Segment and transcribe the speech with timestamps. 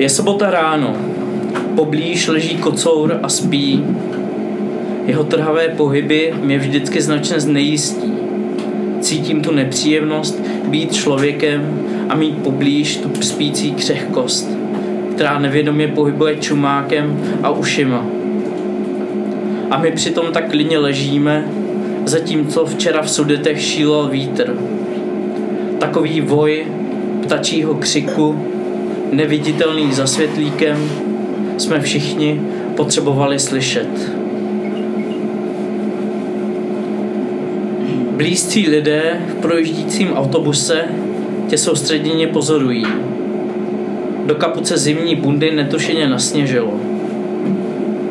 [0.00, 0.96] Je sobota ráno.
[1.74, 3.84] Poblíž leží kocour a spí.
[5.06, 8.12] Jeho trhavé pohyby mě vždycky značně znejistí.
[9.00, 14.50] Cítím tu nepříjemnost být člověkem a mít poblíž tu spící křehkost,
[15.14, 18.06] která nevědomě pohybuje čumákem a ušima.
[19.70, 21.48] A my přitom tak klidně ležíme,
[22.04, 24.56] zatímco včera v sudetech šílel vítr.
[25.78, 26.66] Takový voj
[27.22, 28.38] ptačího křiku,
[29.12, 30.90] neviditelný za světlíkem,
[31.58, 32.40] jsme všichni
[32.76, 34.20] potřebovali slyšet.
[38.16, 40.84] Blízcí lidé v projíždícím autobuse
[41.48, 42.86] tě soustředěně pozorují.
[44.26, 46.80] Do kapuce zimní bundy netušeně nasněžilo.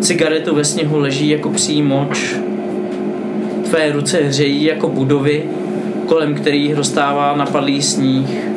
[0.00, 2.36] Cigaretu ve sněhu leží jako psí moč.
[3.64, 5.44] Tvé ruce hřejí jako budovy,
[6.06, 8.48] kolem kterých roztává napadlý sníh.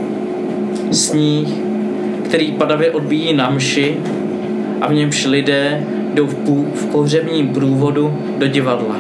[0.92, 1.48] Sníh,
[2.26, 3.98] který padavě odbíjí na mši
[4.82, 8.96] a v němž lidé jdou v, pů, v pohřebním průvodu do divadla.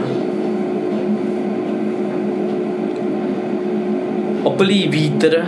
[4.43, 5.45] Opilý vítr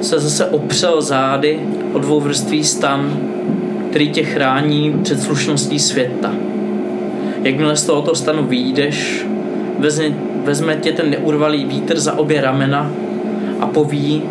[0.00, 1.60] se zase opřel zády
[1.92, 3.18] o dvouvrstvý stan,
[3.90, 6.32] který tě chrání před slušností světa.
[7.42, 9.26] Jakmile z tohoto stanu výjdeš,
[9.78, 10.04] vezme,
[10.44, 12.90] vezme tě ten neurvalý vítr za obě ramena
[13.60, 14.22] a poví,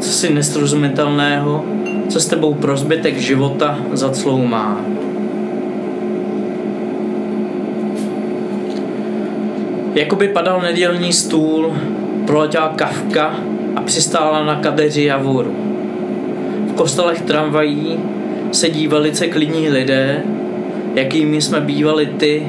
[0.00, 1.64] co si nesrozumitelného,
[2.10, 4.80] co s tebou pro zbytek života za clou má.
[9.94, 11.72] Jakoby padal nedělní stůl,
[12.26, 13.34] proletěla kavka
[13.76, 15.54] a přistála na kadeři Javoru.
[16.66, 17.98] V kostelech tramvají
[18.52, 20.22] sedí velice klidní lidé,
[20.94, 22.46] jakými jsme bývali ty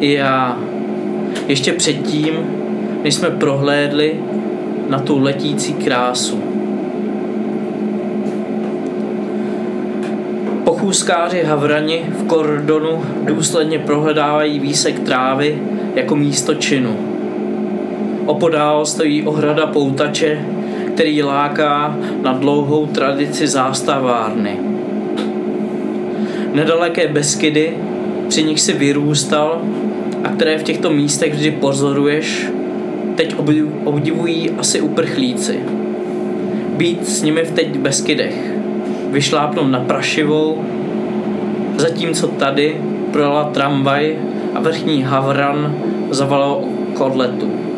[0.00, 0.58] i já.
[1.48, 2.32] Ještě předtím,
[3.02, 4.14] než jsme prohlédli
[4.88, 6.59] na tu letící krásu.
[10.64, 15.58] Pochůzkáři Havrani v kordonu důsledně prohledávají výsek trávy
[15.94, 16.96] jako místo činu.
[18.26, 20.44] Opodál stojí ohrada poutače,
[20.94, 24.56] který láká na dlouhou tradici zástavárny.
[26.52, 27.76] Nedaleké Beskydy,
[28.28, 29.60] při nich si vyrůstal
[30.24, 32.48] a které v těchto místech vždy pozoruješ,
[33.14, 33.34] teď
[33.84, 35.60] obdivují asi uprchlíci.
[36.76, 38.59] Být s nimi v teď Beskydech,
[39.10, 40.64] vyšlápnout na prašivou,
[41.76, 42.80] zatímco tady
[43.12, 44.16] projela tramvaj
[44.54, 45.74] a vrchní havran
[46.10, 47.69] zavalal kodletu.